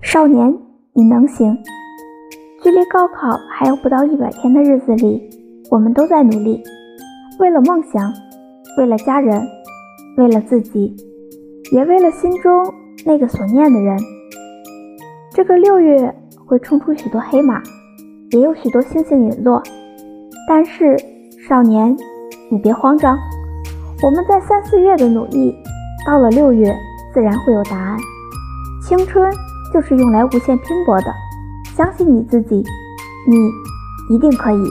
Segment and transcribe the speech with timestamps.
[0.00, 0.56] 少年，
[0.92, 1.56] 你能行！
[2.62, 5.22] 距离高考还有不到一百天的日子里，
[5.70, 6.62] 我们都在努力，
[7.38, 8.12] 为了梦想，
[8.78, 9.42] 为了家人，
[10.16, 10.94] 为了自己，
[11.72, 12.64] 也为了心中
[13.04, 13.98] 那个所念的人。
[15.32, 16.14] 这个六月
[16.46, 17.60] 会冲出许多黑马，
[18.30, 19.62] 也有许多星星陨落。
[20.48, 20.96] 但是，
[21.48, 21.96] 少年，
[22.50, 23.18] 你别慌张，
[24.02, 25.54] 我们在三四月的努力，
[26.06, 26.74] 到了六月，
[27.12, 27.96] 自然会有答案。
[28.86, 29.30] 青春
[29.74, 31.12] 就是用来无限拼搏的，
[31.76, 32.62] 相信你自己，
[33.28, 34.70] 你一定可以。